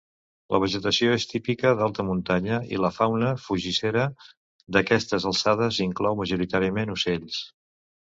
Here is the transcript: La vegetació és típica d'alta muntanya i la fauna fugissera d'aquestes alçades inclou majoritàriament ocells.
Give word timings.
La 0.53 0.59
vegetació 0.61 1.09
és 1.15 1.25
típica 1.33 1.73
d'alta 1.81 2.05
muntanya 2.07 2.57
i 2.75 2.79
la 2.85 2.89
fauna 2.95 3.29
fugissera 3.41 4.05
d'aquestes 4.77 5.29
alçades 5.33 5.79
inclou 5.89 6.19
majoritàriament 6.23 6.95
ocells. 6.95 7.43